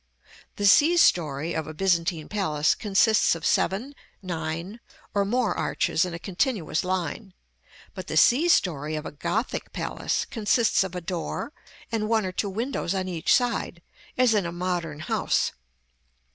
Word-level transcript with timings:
The 0.55 0.65
sea 0.65 0.97
story 0.97 1.53
of 1.53 1.67
a 1.67 1.75
Byzantine 1.75 2.27
palace 2.27 2.73
consists 2.73 3.35
of 3.35 3.45
seven, 3.45 3.93
nine, 4.23 4.79
or 5.13 5.25
more 5.25 5.53
arches 5.55 6.05
in 6.05 6.13
a 6.15 6.17
continuous 6.17 6.83
line; 6.83 7.35
but 7.93 8.07
the 8.07 8.17
sea 8.17 8.49
story 8.49 8.95
of 8.95 9.05
a 9.05 9.11
Gothic 9.11 9.71
palace 9.73 10.25
consists 10.25 10.83
of 10.83 10.95
a 10.95 11.01
door 11.01 11.53
and 11.91 12.09
one 12.09 12.25
or 12.25 12.31
two 12.31 12.49
windows 12.49 12.95
on 12.95 13.07
each 13.07 13.31
side, 13.31 13.83
as 14.17 14.33
in 14.33 14.47
a 14.47 14.51
modern 14.51 15.01
house. 15.01 15.51